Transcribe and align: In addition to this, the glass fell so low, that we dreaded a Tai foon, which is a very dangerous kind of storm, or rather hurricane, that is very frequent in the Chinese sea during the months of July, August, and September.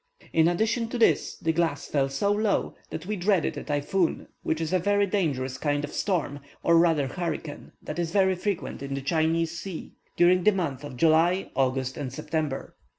In 0.33 0.47
addition 0.47 0.87
to 0.89 0.97
this, 0.97 1.35
the 1.35 1.53
glass 1.53 1.85
fell 1.85 2.09
so 2.09 2.31
low, 2.31 2.73
that 2.89 3.05
we 3.05 3.15
dreaded 3.15 3.55
a 3.55 3.63
Tai 3.63 3.81
foon, 3.81 4.27
which 4.41 4.59
is 4.59 4.73
a 4.73 4.79
very 4.79 5.05
dangerous 5.05 5.59
kind 5.59 5.83
of 5.83 5.93
storm, 5.93 6.39
or 6.63 6.75
rather 6.79 7.05
hurricane, 7.05 7.73
that 7.83 7.99
is 7.99 8.09
very 8.09 8.33
frequent 8.33 8.81
in 8.81 8.95
the 8.95 9.01
Chinese 9.01 9.55
sea 9.59 9.91
during 10.17 10.43
the 10.43 10.53
months 10.53 10.83
of 10.83 10.97
July, 10.97 11.51
August, 11.55 11.97
and 11.97 12.11
September. 12.11 12.75